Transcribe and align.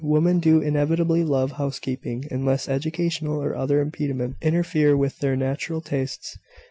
Women 0.03 0.39
do 0.39 0.59
inevitably 0.61 1.23
love 1.23 1.51
housekeeping, 1.51 2.23
unless 2.31 2.67
educational 2.67 3.39
or 3.39 3.55
other 3.55 3.79
impediments 3.81 4.39
interfere 4.41 4.97
with 4.97 5.19
their 5.19 5.35
natural 5.35 5.79
tastes. 5.79 6.39